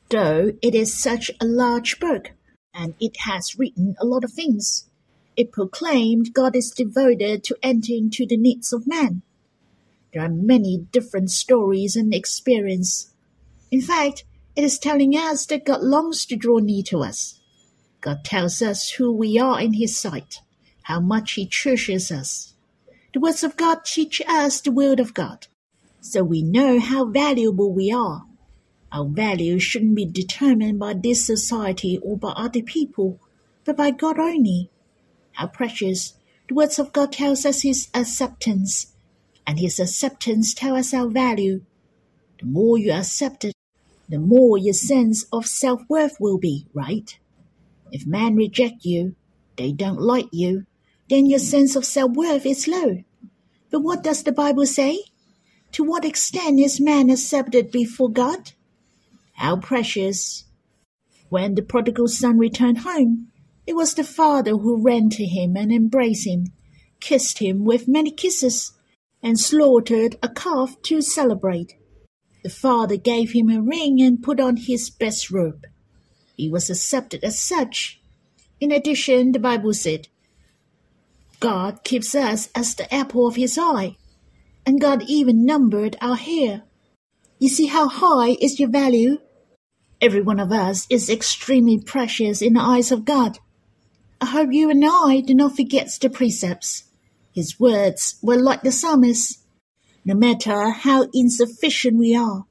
Though 0.09 0.53
it 0.61 0.73
is 0.73 0.93
such 0.93 1.29
a 1.41 1.45
large 1.45 1.99
book, 1.99 2.31
and 2.77 2.93
it 2.99 3.17
has 3.21 3.57
written 3.57 3.95
a 3.99 4.05
lot 4.05 4.23
of 4.23 4.31
things, 4.31 4.87
it 5.35 5.51
proclaimed 5.51 6.33
God 6.33 6.55
is 6.55 6.69
devoted 6.69 7.43
to 7.45 7.57
entering 7.63 8.11
to 8.11 8.25
the 8.25 8.37
needs 8.37 8.71
of 8.71 8.87
man. 8.87 9.23
There 10.13 10.23
are 10.23 10.29
many 10.29 10.87
different 10.91 11.31
stories 11.31 11.95
and 11.95 12.13
experience. 12.13 13.11
In 13.71 13.81
fact, 13.81 14.23
it 14.55 14.63
is 14.63 14.79
telling 14.79 15.13
us 15.13 15.45
that 15.47 15.65
God 15.65 15.81
longs 15.81 16.25
to 16.27 16.35
draw 16.35 16.59
near 16.59 16.83
to 16.83 17.03
us. 17.03 17.39
God 18.01 18.23
tells 18.23 18.61
us 18.61 18.91
who 18.91 19.11
we 19.11 19.39
are 19.39 19.59
in 19.59 19.73
His 19.73 19.97
sight, 19.97 20.41
how 20.83 20.99
much 20.99 21.33
He 21.33 21.47
treasures 21.47 22.11
us. 22.11 22.53
The 23.13 23.19
words 23.19 23.43
of 23.43 23.57
God 23.57 23.85
teach 23.85 24.21
us 24.27 24.61
the 24.61 24.71
will 24.71 24.99
of 24.99 25.13
God, 25.13 25.47
so 25.99 26.23
we 26.23 26.43
know 26.43 26.79
how 26.79 27.05
valuable 27.05 27.73
we 27.73 27.91
are. 27.91 28.26
Our 28.91 29.05
value 29.05 29.59
shouldn't 29.59 29.95
be 29.95 30.05
determined 30.05 30.79
by 30.79 30.93
this 30.93 31.25
society 31.25 31.99
or 32.01 32.17
by 32.17 32.29
other 32.29 32.61
people, 32.61 33.19
but 33.65 33.75
by 33.75 33.91
God 33.91 34.17
only. 34.17 34.69
How 35.33 35.47
precious! 35.47 36.13
The 36.47 36.55
words 36.55 36.79
of 36.79 36.93
God 36.93 37.11
tells 37.11 37.45
us 37.45 37.63
His 37.63 37.89
acceptance, 37.93 38.93
and 39.45 39.59
His 39.59 39.79
acceptance 39.79 40.53
tells 40.53 40.79
us 40.79 40.93
our 40.93 41.09
value. 41.09 41.63
The 42.39 42.45
more 42.45 42.77
you 42.77 42.93
accept 42.93 43.43
it, 43.43 43.53
the 44.07 44.19
more 44.19 44.57
your 44.57 44.73
sense 44.73 45.25
of 45.33 45.45
self-worth 45.45 46.17
will 46.19 46.37
be, 46.37 46.65
right? 46.73 47.19
If 47.91 48.07
men 48.07 48.35
reject 48.35 48.85
you, 48.85 49.15
they 49.57 49.73
don't 49.73 49.99
like 49.99 50.29
you, 50.31 50.65
then 51.09 51.25
your 51.25 51.39
sense 51.39 51.75
of 51.75 51.83
self-worth 51.83 52.45
is 52.45 52.67
low. 52.67 53.03
But 53.69 53.81
what 53.81 54.03
does 54.03 54.23
the 54.23 54.31
Bible 54.31 54.65
say? 54.65 55.03
To 55.73 55.83
what 55.83 56.05
extent 56.05 56.59
is 56.59 56.79
man 56.79 57.09
accepted 57.09 57.69
before 57.69 58.09
God? 58.09 58.53
How 59.37 59.55
precious! 59.57 60.45
When 61.29 61.55
the 61.55 61.61
prodigal 61.61 62.07
son 62.07 62.37
returned 62.37 62.79
home, 62.79 63.27
it 63.65 63.75
was 63.75 63.93
the 63.93 64.03
father 64.03 64.51
who 64.51 64.81
ran 64.81 65.09
to 65.11 65.25
him 65.25 65.55
and 65.55 65.71
embraced 65.71 66.25
him, 66.25 66.47
kissed 66.99 67.39
him 67.39 67.63
with 67.63 67.87
many 67.87 68.11
kisses, 68.11 68.73
and 69.21 69.39
slaughtered 69.39 70.17
a 70.23 70.29
calf 70.29 70.81
to 70.83 71.01
celebrate. 71.01 71.75
The 72.43 72.49
father 72.49 72.97
gave 72.97 73.31
him 73.31 73.49
a 73.49 73.61
ring 73.61 74.01
and 74.01 74.23
put 74.23 74.39
on 74.39 74.57
his 74.57 74.89
best 74.89 75.29
robe. 75.29 75.65
He 76.35 76.49
was 76.49 76.69
accepted 76.69 77.23
as 77.23 77.39
such. 77.39 78.01
In 78.59 78.71
addition, 78.71 79.33
the 79.33 79.39
Bible 79.39 79.73
said, 79.73 80.07
God 81.39 81.83
keeps 81.83 82.15
us 82.15 82.49
as 82.55 82.73
the 82.73 82.91
apple 82.93 83.27
of 83.27 83.35
his 83.35 83.57
eye, 83.57 83.97
and 84.65 84.81
God 84.81 85.03
even 85.07 85.45
numbered 85.45 85.95
our 86.01 86.15
hair. 86.15 86.63
You 87.37 87.49
see 87.49 87.67
how 87.67 87.87
high 87.87 88.35
is 88.41 88.59
your 88.59 88.69
value? 88.69 89.19
Every 90.01 90.21
one 90.21 90.39
of 90.39 90.51
us 90.51 90.85
is 90.89 91.09
extremely 91.09 91.79
precious 91.79 92.41
in 92.41 92.53
the 92.53 92.61
eyes 92.61 92.91
of 92.91 93.05
God. 93.05 93.39
I 94.21 94.27
hope 94.27 94.49
you 94.51 94.69
and 94.69 94.83
I 94.85 95.21
do 95.21 95.33
not 95.33 95.55
forget 95.55 95.89
the 95.99 96.09
precepts. 96.09 96.83
His 97.33 97.59
words 97.59 98.17
were 98.21 98.37
like 98.37 98.61
the 98.61 98.71
psalmist 98.71 99.39
no 100.07 100.15
matter 100.15 100.69
how 100.69 101.05
insufficient 101.13 101.97
we 101.97 102.15
are. 102.15 102.45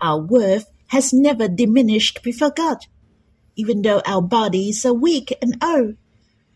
Our 0.00 0.18
worth 0.18 0.66
has 0.86 1.12
never 1.12 1.46
diminished 1.46 2.22
before 2.22 2.50
God. 2.50 2.78
Even 3.54 3.82
though 3.82 4.00
our 4.06 4.22
bodies 4.22 4.86
are 4.86 4.94
weak 4.94 5.30
and 5.42 5.62
old, 5.62 5.96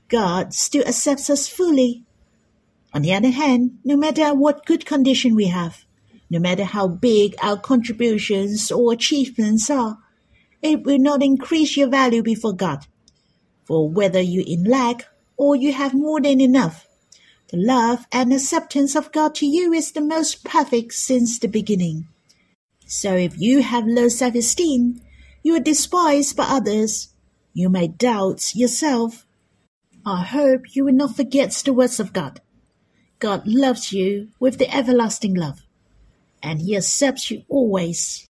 God 0.09 0.55
still 0.55 0.83
accepts 0.87 1.29
us 1.29 1.47
fully. 1.47 2.05
On 2.95 3.03
the 3.03 3.13
other 3.13 3.31
hand, 3.31 3.79
no 3.85 3.99
matter 3.99 4.33
what 4.33 4.65
good 4.65 4.87
condition 4.87 5.35
we 5.35 5.49
have, 5.49 5.85
no 6.31 6.39
matter 6.39 6.65
how 6.65 6.89
big 6.89 7.35
our 7.43 7.59
contributions 7.59 8.73
or 8.73 8.95
achievements 8.95 9.69
are, 9.69 9.99
it 10.65 10.83
will 10.83 10.99
not 10.99 11.23
increase 11.23 11.77
your 11.77 11.89
value 11.89 12.23
before 12.23 12.55
God. 12.55 12.87
For 13.65 13.89
whether 13.89 14.21
you 14.21 14.43
in 14.47 14.65
lack 14.65 15.07
or 15.37 15.55
you 15.55 15.75
have 15.75 15.93
more 15.93 16.23
than 16.23 16.41
enough, 16.41 16.89
the 17.51 17.59
love 17.59 18.07
and 18.11 18.33
acceptance 18.33 18.97
of 18.97 19.13
God 19.13 19.35
to 19.37 19.47
you 19.47 19.75
is 19.75 19.93
the 19.93 20.01
most 20.01 20.43
perfect 20.43 20.95
since 20.95 21.39
the 21.39 21.49
beginning. 21.49 22.09
So 22.87 23.15
if 23.15 23.39
you 23.39 23.63
have 23.63 23.87
low 23.87 24.09
self-esteem, 24.09 25.03
you 25.43 25.55
are 25.55 25.61
despised 25.61 26.35
by 26.35 26.45
others, 26.45 27.11
you 27.53 27.69
may 27.69 27.89
doubt 27.89 28.57
yourself. 28.57 29.27
I 30.07 30.23
hope 30.23 30.75
you 30.75 30.87
will 30.87 30.95
not 30.95 31.15
forget 31.15 31.51
the 31.53 31.75
words 31.75 32.01
of 32.01 32.15
God. 32.15 32.41
God 33.19 33.47
loves 33.47 33.93
you 33.93 34.29
with 34.41 34.59
the 34.59 34.75
everlasting 34.75 35.35
love, 35.35 35.61
and 36.43 36.63
He 36.63 36.75
accepts 36.75 37.31
you 37.31 37.43
always. 37.49 38.27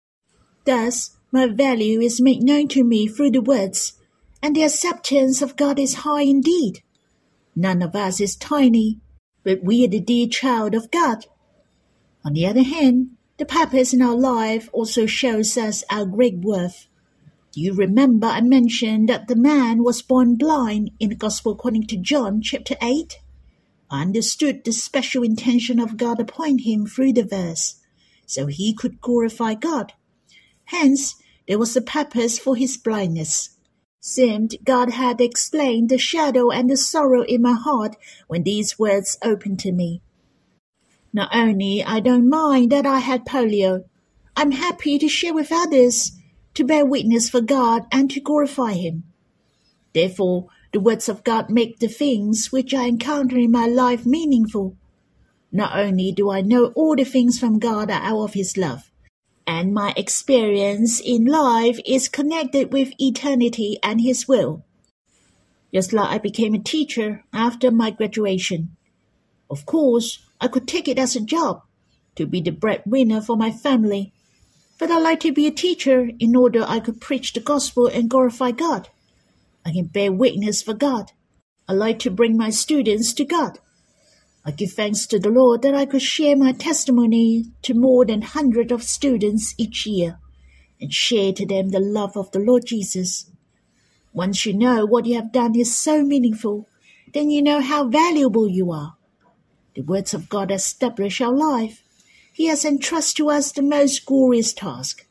Thus, 0.65 1.14
my 1.35 1.49
value 1.49 2.01
is 2.01 2.21
made 2.21 2.45
known 2.45 2.69
to 2.69 2.85
me 2.85 3.09
through 3.09 3.33
the 3.33 3.41
words, 3.41 3.95
and 4.41 4.55
the 4.55 4.63
acceptance 4.63 5.43
of 5.43 5.57
God 5.57 5.81
is 5.81 6.05
high 6.07 6.23
indeed. 6.23 6.85
None 7.57 7.83
of 7.83 7.97
us 7.97 8.21
is 8.21 8.37
tiny, 8.37 9.01
but 9.43 9.65
we 9.65 9.85
are 9.85 9.89
the 9.89 9.99
dear 9.99 10.29
child 10.29 10.77
of 10.77 10.93
God. 10.93 11.27
On 12.25 12.35
the 12.35 12.47
other 12.47 12.63
hand, 12.63 13.17
the 13.37 13.45
purpose 13.45 13.93
in 13.93 14.01
our 14.01 14.15
life 14.15 14.71
also 14.73 15.07
shows 15.07 15.59
us 15.59 15.83
our 15.91 16.07
great 16.07 16.37
worth. 16.39 16.87
Do 17.51 17.61
you 17.61 17.75
remember 17.75 18.29
I 18.29 18.41
mentioned 18.41 19.09
that 19.09 19.27
the 19.27 19.35
man 19.35 19.83
was 19.83 20.03
born 20.03 20.37
blind 20.37 20.93
in 21.01 21.09
the 21.09 21.17
Gospel 21.17 21.51
according 21.51 21.89
to 21.89 21.97
John 21.97 22.43
chapter 22.43 22.77
8? 22.81 23.19
I 23.91 24.03
understood 24.03 24.63
the 24.63 24.73
special 24.73 25.25
intention 25.25 25.81
of 25.81 25.97
God 25.97 26.21
upon 26.21 26.59
him 26.59 26.87
through 26.87 27.15
the 27.15 27.25
verse, 27.25 27.81
so 28.25 28.47
he 28.47 28.73
could 28.73 29.01
glorify 29.01 29.55
God. 29.55 29.95
Hence, 30.67 31.17
there 31.47 31.59
was 31.59 31.77
a 31.77 31.83
purpose 31.83 32.39
for 32.39 32.57
his 32.57 32.77
blindness. 32.77 33.51
Seemed 34.01 34.57
God 34.65 34.91
had 34.91 35.21
explained 35.21 35.89
the 35.89 35.99
shadow 35.99 36.51
and 36.51 36.69
the 36.69 36.77
sorrow 36.77 37.23
in 37.23 37.43
my 37.43 37.53
heart 37.53 37.97
when 38.27 38.43
these 38.43 38.79
words 38.79 39.19
opened 39.23 39.61
to 39.61 39.73
me. 39.73 40.03
Not 41.13 41.35
only 41.35 41.83
I 41.83 42.01
don't 42.01 42.29
mind 42.29 42.73
that 42.73 42.87
I 42.87 42.99
had 42.99 43.25
polio, 43.25 43.85
I'm 44.37 44.51
happy 44.51 44.99
to 44.99 45.09
share 45.09 45.33
with 45.33 45.53
others, 45.53 46.13
to 46.55 46.65
bear 46.65 46.85
witness 46.85 47.29
for 47.29 47.41
God 47.41 47.85
and 47.93 48.11
to 48.11 48.21
glorify 48.21 48.73
Him. 48.73 49.05
Therefore, 49.93 50.49
the 50.73 50.81
words 50.81 51.09
of 51.09 51.23
God 51.23 51.51
make 51.51 51.79
the 51.79 51.89
things 51.89 52.51
which 52.51 52.75
I 52.75 52.87
encounter 52.87 53.39
in 53.39 53.53
my 53.53 53.67
life 53.67 54.05
meaningful. 54.05 54.77
Not 55.53 55.79
only 55.79 56.11
do 56.11 56.31
I 56.31 56.41
know 56.41 56.73
all 56.75 56.97
the 56.97 57.05
things 57.05 57.39
from 57.39 57.61
God 57.61 57.91
are 57.91 58.03
out 58.03 58.25
of 58.25 58.35
His 58.35 58.57
love, 58.57 58.91
and 59.47 59.75
my 59.75 59.93
experience 59.97 61.01
in 61.01 61.27
life 61.27 61.79
is 61.87 62.09
connected 62.09 62.73
with 62.73 62.93
eternity 62.99 63.79
and 63.83 64.01
His 64.01 64.27
will. 64.27 64.65
Just 65.73 65.93
like 65.93 66.11
I 66.11 66.19
became 66.19 66.55
a 66.55 66.59
teacher 66.59 67.25
after 67.33 67.71
my 67.71 67.91
graduation. 67.91 68.77
Of 69.51 69.67
course, 69.67 70.21
I 70.41 70.49
could 70.49 70.67
take 70.67 70.89
it 70.89 70.99
as 70.99 71.17
a 71.17 71.21
job 71.21 71.63
to 72.17 72.27
be 72.27 72.41
the 72.41 72.53
breadwinner 72.53 73.21
for 73.21 73.37
my 73.37 73.51
family, 73.51 74.13
but 74.79 74.91
I 74.91 74.99
like 74.99 75.21
to 75.21 75.33
be 75.33 75.47
a 75.47 75.51
teacher 75.51 76.11
in 76.19 76.37
order 76.37 76.65
I 76.67 76.81
could 76.81 77.01
preach 77.01 77.33
the 77.33 77.41
gospel 77.41 77.87
and 77.87 78.11
glorify 78.11 78.51
God. 78.51 78.89
I 79.65 79.73
can 79.73 79.87
bear 79.87 80.13
witness 80.13 80.63
for 80.63 80.75
God. 80.75 81.13
I 81.69 81.73
like 81.73 81.99
to 82.01 82.11
bring 82.11 82.37
my 82.37 82.51
students 82.51 83.15
to 83.15 83.25
God. 83.25 83.59
I 84.45 84.51
give 84.51 84.73
thanks 84.73 85.07
to 85.07 85.19
the 85.19 85.31
Lord 85.31 85.63
that 85.63 85.75
I 85.75 85.87
could 85.87 86.03
share 86.03 86.37
my 86.37 86.53
testimony 86.53 87.47
to 87.63 87.75
more 87.75 88.05
than 88.05 88.23
hundred 88.23 88.71
of 88.71 88.83
students 88.83 89.55
each 89.57 89.87
year 89.87 90.19
and 90.81 90.93
share 90.93 91.33
to 91.33 91.47
them 91.47 91.71
the 91.71 91.81
love 91.81 92.17
of 92.17 92.31
the 92.33 92.39
Lord 92.39 92.67
Jesus. 92.67 93.31
Once 94.13 94.45
you 94.45 94.53
know 94.53 94.85
what 94.85 95.07
you 95.07 95.15
have 95.15 95.33
done 95.33 95.59
is 95.59 95.77
so 95.77 96.03
meaningful, 96.03 96.69
then 97.13 97.31
you 97.31 97.43
know 97.43 97.61
how 97.61 97.89
valuable 97.89 98.49
you 98.49 98.71
are. 98.71 98.97
The 99.75 99.83
words 99.83 100.13
of 100.13 100.29
God 100.29 100.51
establish 100.51 101.21
our 101.21 101.35
life. 101.35 101.83
He 102.33 102.47
has 102.47 102.65
entrusted 102.65 103.17
to 103.19 103.31
us 103.31 103.51
the 103.51 103.63
most 103.63 104.05
glorious 104.05 104.53
task 104.53 105.07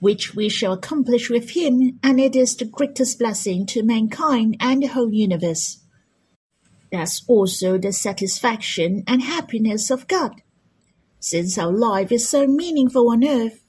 which 0.00 0.34
we 0.34 0.48
shall 0.48 0.72
accomplish 0.72 1.30
with 1.30 1.50
him, 1.50 1.98
and 2.02 2.18
it 2.18 2.34
is 2.34 2.56
the 2.56 2.64
greatest 2.64 3.18
blessing 3.18 3.66
to 3.66 3.82
mankind 3.82 4.56
and 4.58 4.82
the 4.82 4.88
whole 4.88 5.12
universe. 5.12 5.79
That's 6.90 7.22
also 7.28 7.78
the 7.78 7.92
satisfaction 7.92 9.04
and 9.06 9.22
happiness 9.22 9.90
of 9.90 10.08
God. 10.08 10.42
Since 11.20 11.58
our 11.58 11.72
life 11.72 12.10
is 12.10 12.28
so 12.28 12.46
meaningful 12.46 13.10
on 13.10 13.26
earth, 13.26 13.62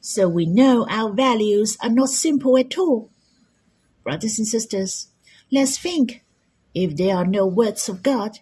so 0.00 0.28
we 0.28 0.46
know 0.46 0.86
our 0.88 1.12
values 1.12 1.76
are 1.82 1.90
not 1.90 2.10
simple 2.10 2.58
at 2.58 2.76
all. 2.78 3.10
Brothers 4.04 4.38
and 4.38 4.46
sisters, 4.46 5.08
let's 5.50 5.78
think. 5.78 6.22
If 6.74 6.96
there 6.96 7.16
are 7.16 7.24
no 7.24 7.46
words 7.46 7.88
of 7.88 8.02
God, 8.02 8.38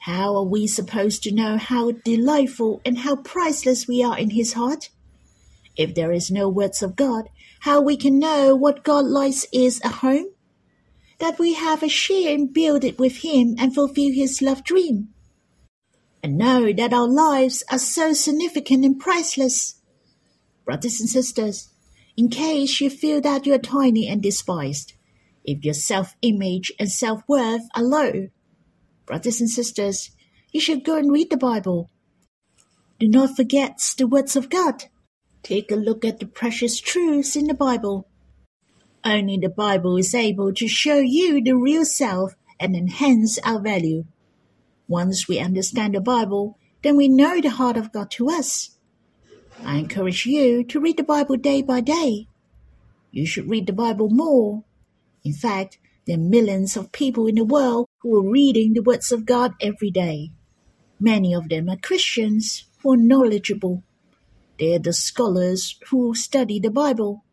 how 0.00 0.36
are 0.36 0.44
we 0.44 0.66
supposed 0.66 1.22
to 1.22 1.34
know 1.34 1.56
how 1.56 1.92
delightful 2.04 2.82
and 2.84 2.98
how 2.98 3.16
priceless 3.16 3.88
we 3.88 4.02
are 4.02 4.18
in 4.18 4.30
His 4.30 4.52
heart? 4.52 4.90
If 5.76 5.94
there 5.94 6.12
is 6.12 6.30
no 6.30 6.48
words 6.48 6.82
of 6.82 6.96
God, 6.96 7.30
how 7.60 7.80
we 7.80 7.96
can 7.96 8.18
know 8.18 8.54
what 8.54 8.84
God 8.84 9.06
likes 9.06 9.46
is 9.52 9.80
a 9.82 9.88
home? 9.88 10.26
That 11.18 11.38
we 11.38 11.54
have 11.54 11.82
a 11.82 11.88
share 11.88 12.34
and 12.34 12.52
build 12.52 12.84
it 12.84 12.98
with 12.98 13.18
Him 13.18 13.56
and 13.58 13.74
fulfill 13.74 14.12
His 14.12 14.40
love 14.40 14.64
dream. 14.64 15.08
And 16.22 16.38
know 16.38 16.72
that 16.72 16.92
our 16.92 17.08
lives 17.08 17.64
are 17.70 17.78
so 17.78 18.12
significant 18.12 18.84
and 18.84 18.98
priceless. 18.98 19.80
Brothers 20.64 21.00
and 21.00 21.08
sisters, 21.08 21.70
in 22.16 22.28
case 22.28 22.80
you 22.80 22.90
feel 22.90 23.20
that 23.20 23.46
you 23.46 23.54
are 23.54 23.58
tiny 23.58 24.08
and 24.08 24.22
despised, 24.22 24.94
if 25.44 25.64
your 25.64 25.74
self-image 25.74 26.72
and 26.78 26.90
self-worth 26.90 27.62
are 27.74 27.82
low, 27.82 28.28
brothers 29.06 29.40
and 29.40 29.48
sisters, 29.48 30.10
you 30.52 30.60
should 30.60 30.84
go 30.84 30.96
and 30.96 31.12
read 31.12 31.30
the 31.30 31.36
Bible. 31.36 31.90
Do 32.98 33.08
not 33.08 33.36
forget 33.36 33.78
the 33.96 34.06
words 34.06 34.34
of 34.34 34.50
God. 34.50 34.86
Take 35.42 35.70
a 35.70 35.76
look 35.76 36.04
at 36.04 36.18
the 36.18 36.26
precious 36.26 36.80
truths 36.80 37.36
in 37.36 37.46
the 37.46 37.54
Bible. 37.54 38.07
Only 39.04 39.38
the 39.38 39.48
Bible 39.48 39.96
is 39.96 40.14
able 40.14 40.52
to 40.54 40.68
show 40.68 40.98
you 40.98 41.42
the 41.42 41.56
real 41.56 41.84
self 41.84 42.34
and 42.60 42.74
enhance 42.74 43.38
our 43.40 43.60
value. 43.60 44.04
Once 44.86 45.28
we 45.28 45.38
understand 45.38 45.94
the 45.94 46.00
Bible, 46.00 46.58
then 46.82 46.96
we 46.96 47.08
know 47.08 47.40
the 47.40 47.50
heart 47.50 47.76
of 47.76 47.92
God 47.92 48.10
to 48.12 48.28
us. 48.28 48.76
I 49.64 49.78
encourage 49.78 50.26
you 50.26 50.64
to 50.64 50.80
read 50.80 50.96
the 50.96 51.04
Bible 51.04 51.36
day 51.36 51.62
by 51.62 51.80
day. 51.80 52.28
You 53.10 53.26
should 53.26 53.48
read 53.48 53.66
the 53.66 53.72
Bible 53.72 54.10
more. 54.10 54.64
In 55.24 55.32
fact, 55.32 55.78
there 56.06 56.16
are 56.16 56.20
millions 56.20 56.76
of 56.76 56.92
people 56.92 57.26
in 57.26 57.36
the 57.36 57.44
world 57.44 57.88
who 57.98 58.16
are 58.16 58.30
reading 58.30 58.74
the 58.74 58.82
words 58.82 59.12
of 59.12 59.26
God 59.26 59.54
every 59.60 59.90
day. 59.90 60.30
Many 61.00 61.34
of 61.34 61.48
them 61.48 61.68
are 61.68 61.76
Christians 61.76 62.64
who 62.82 62.94
are 62.94 62.96
knowledgeable 62.96 63.82
they're 64.58 64.80
the 64.80 64.92
scholars 64.92 65.78
who 65.88 66.14
study 66.14 66.58
the 66.58 66.70
Bible. 66.70 67.24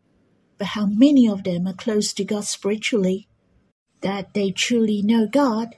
But 0.58 0.68
how 0.68 0.86
many 0.86 1.28
of 1.28 1.44
them 1.44 1.66
are 1.66 1.74
close 1.74 2.12
to 2.14 2.24
God 2.24 2.44
spiritually? 2.44 3.28
That 4.00 4.34
they 4.34 4.50
truly 4.50 5.02
know 5.02 5.26
God? 5.26 5.74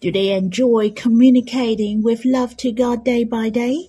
Do 0.00 0.10
they 0.10 0.32
enjoy 0.32 0.90
communicating 0.90 2.02
with 2.02 2.24
love 2.24 2.56
to 2.58 2.72
God 2.72 3.04
day 3.04 3.24
by 3.24 3.48
day? 3.48 3.88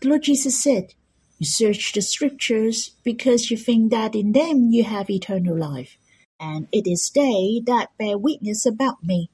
The 0.00 0.08
Lord 0.08 0.22
Jesus 0.22 0.62
said, 0.62 0.94
You 1.38 1.46
search 1.46 1.92
the 1.92 2.02
scriptures 2.02 2.94
because 3.02 3.50
you 3.50 3.56
think 3.56 3.90
that 3.90 4.14
in 4.14 4.32
them 4.32 4.68
you 4.70 4.84
have 4.84 5.10
eternal 5.10 5.58
life, 5.58 5.96
and 6.38 6.68
it 6.72 6.86
is 6.86 7.10
they 7.10 7.62
that 7.66 7.96
bear 7.98 8.18
witness 8.18 8.66
about 8.66 9.02
me. 9.02 9.30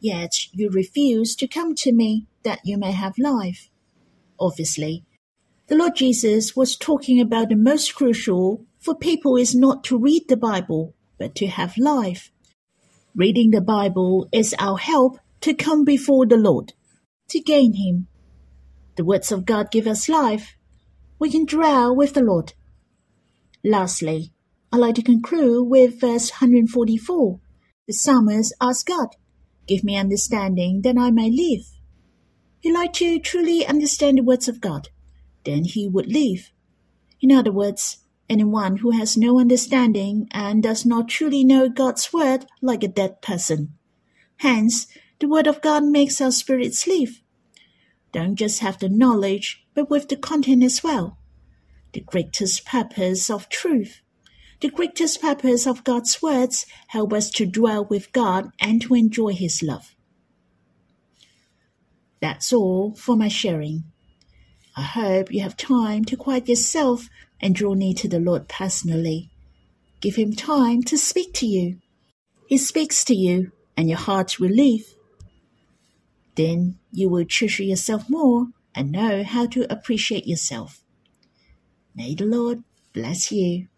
Yet 0.00 0.52
you 0.52 0.68
refuse 0.70 1.34
to 1.36 1.48
come 1.48 1.74
to 1.76 1.92
me 1.92 2.26
that 2.42 2.60
you 2.64 2.76
may 2.76 2.92
have 2.92 3.18
life. 3.18 3.70
Obviously, 4.38 5.04
the 5.68 5.76
Lord 5.76 5.96
Jesus 5.96 6.54
was 6.56 6.76
talking 6.76 7.20
about 7.20 7.48
the 7.48 7.56
most 7.56 7.94
crucial 7.94 8.64
for 8.80 8.94
people 8.94 9.36
is 9.36 9.54
not 9.54 9.84
to 9.84 9.98
read 9.98 10.24
the 10.28 10.36
Bible, 10.36 10.94
but 11.18 11.34
to 11.36 11.46
have 11.46 11.76
life. 11.78 12.30
Reading 13.14 13.50
the 13.50 13.60
Bible 13.60 14.28
is 14.32 14.54
our 14.58 14.78
help 14.78 15.18
to 15.40 15.54
come 15.54 15.84
before 15.84 16.26
the 16.26 16.36
Lord, 16.36 16.72
to 17.28 17.40
gain 17.40 17.74
Him. 17.74 18.06
The 18.96 19.04
words 19.04 19.32
of 19.32 19.44
God 19.44 19.70
give 19.70 19.86
us 19.86 20.08
life. 20.08 20.56
We 21.18 21.30
can 21.30 21.44
dwell 21.44 21.94
with 21.94 22.14
the 22.14 22.22
Lord. 22.22 22.54
Lastly, 23.64 24.32
I'd 24.72 24.78
like 24.78 24.94
to 24.96 25.02
conclude 25.02 25.68
with 25.68 26.00
verse 26.00 26.30
144. 26.30 27.40
The 27.86 27.92
psalmist 27.92 28.54
asked 28.60 28.86
God, 28.86 29.16
Give 29.66 29.84
me 29.84 29.96
understanding 29.96 30.82
that 30.82 30.96
I 30.96 31.10
may 31.10 31.30
live. 31.30 31.66
He 32.60 32.72
liked 32.72 32.96
to 32.96 33.18
truly 33.18 33.66
understand 33.66 34.18
the 34.18 34.22
words 34.22 34.48
of 34.48 34.60
God 34.60 34.88
then 35.48 35.64
he 35.64 35.88
would 35.88 36.06
live. 36.06 36.50
In 37.20 37.32
other 37.32 37.52
words, 37.52 37.98
anyone 38.28 38.78
who 38.78 38.90
has 38.90 39.16
no 39.16 39.38
understanding 39.40 40.28
and 40.30 40.62
does 40.62 40.84
not 40.84 41.08
truly 41.08 41.44
know 41.44 41.68
God's 41.68 42.12
word 42.12 42.46
like 42.60 42.82
a 42.82 42.88
dead 42.88 43.22
person. 43.22 43.74
Hence, 44.38 44.86
the 45.20 45.28
word 45.28 45.46
of 45.46 45.62
God 45.62 45.84
makes 45.84 46.20
our 46.20 46.30
spirits 46.30 46.86
live. 46.86 47.22
Don't 48.12 48.36
just 48.36 48.60
have 48.60 48.78
the 48.78 48.88
knowledge, 48.88 49.64
but 49.74 49.90
with 49.90 50.08
the 50.08 50.16
content 50.16 50.62
as 50.62 50.82
well. 50.82 51.18
The 51.92 52.00
greatest 52.00 52.64
purpose 52.64 53.30
of 53.30 53.48
truth. 53.48 54.00
The 54.60 54.70
greatest 54.70 55.20
purpose 55.20 55.66
of 55.66 55.84
God's 55.84 56.20
words 56.20 56.66
help 56.88 57.12
us 57.12 57.30
to 57.30 57.46
dwell 57.46 57.84
with 57.84 58.12
God 58.12 58.50
and 58.60 58.82
to 58.82 58.94
enjoy 58.94 59.34
His 59.34 59.62
love. 59.62 59.94
That's 62.20 62.52
all 62.52 62.94
for 62.94 63.16
my 63.16 63.28
sharing. 63.28 63.84
I 64.76 64.82
hope 64.82 65.32
you 65.32 65.40
have 65.42 65.56
time 65.56 66.04
to 66.06 66.16
quiet 66.16 66.48
yourself 66.48 67.08
and 67.40 67.54
draw 67.54 67.74
near 67.74 67.94
to 67.94 68.08
the 68.08 68.20
Lord 68.20 68.48
personally. 68.48 69.30
Give 70.00 70.16
Him 70.16 70.34
time 70.34 70.82
to 70.84 70.96
speak 70.96 71.32
to 71.34 71.46
you. 71.46 71.78
He 72.46 72.58
speaks 72.58 73.04
to 73.04 73.14
you, 73.14 73.52
and 73.76 73.88
your 73.88 73.98
heart 73.98 74.38
will 74.38 74.50
leave. 74.50 74.94
Then 76.34 76.78
you 76.92 77.08
will 77.08 77.24
treasure 77.24 77.64
yourself 77.64 78.08
more 78.08 78.48
and 78.74 78.92
know 78.92 79.24
how 79.24 79.46
to 79.46 79.70
appreciate 79.72 80.26
yourself. 80.26 80.80
May 81.94 82.14
the 82.14 82.26
Lord 82.26 82.62
bless 82.92 83.32
you. 83.32 83.68